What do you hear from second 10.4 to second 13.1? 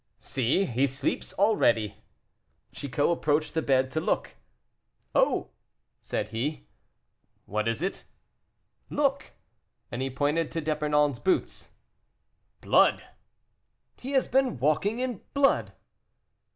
to D'Epernon's boots. "Blood!"